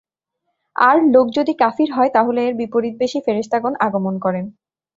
আর 0.75 0.97
লোক 1.13 1.27
যদি 1.37 1.53
কাফির 1.59 1.89
হয় 1.93 2.11
তাহলে 2.13 2.39
এর 2.43 2.53
বিপরীতবেশী 2.61 3.19
ফেরেশতাগণ 3.25 3.73
আগমন 3.85 4.15
করেন। 4.25 4.45